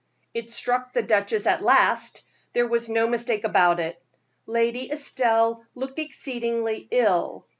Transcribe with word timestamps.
It 0.33 0.49
struck 0.49 0.93
the 0.93 1.03
duchess 1.03 1.45
at 1.45 1.61
last 1.61 2.23
there 2.53 2.65
was 2.65 2.89
no 2.89 3.07
mistake 3.07 3.43
about 3.43 3.79
it 3.79 4.01
Lady 4.47 4.91
Estelle 4.91 5.63
looked 5.75 5.99
exceedingly 5.99 6.87
ill. 6.89 7.45